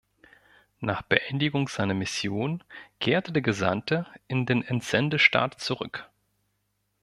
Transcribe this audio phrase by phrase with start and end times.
[0.79, 2.63] Nach Beendigung seiner Mission
[2.99, 6.09] kehrte der Gesandte in den Entsendestaat zurück.